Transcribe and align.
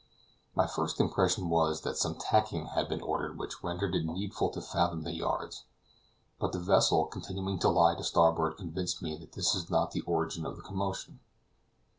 My 0.55 0.65
first 0.65 0.99
impression 0.99 1.47
was, 1.51 1.81
that 1.81 1.95
some 1.95 2.15
tacking 2.15 2.65
had 2.65 2.89
been 2.89 3.01
ordered 3.03 3.37
which 3.37 3.63
rendered 3.63 3.93
it 3.93 4.03
needful 4.03 4.49
to 4.49 4.59
fathom 4.59 5.03
the 5.03 5.13
yards; 5.13 5.65
but 6.39 6.53
the 6.53 6.59
vessel 6.59 7.05
continuing 7.05 7.59
to 7.59 7.69
lie 7.69 7.93
to 7.93 8.03
starboard 8.03 8.57
convinced 8.57 9.03
me 9.03 9.15
that 9.17 9.33
this 9.33 9.53
was 9.53 9.69
not 9.69 9.91
the 9.91 10.01
origin 10.01 10.43
of 10.43 10.55
the 10.55 10.63
commotion. 10.63 11.19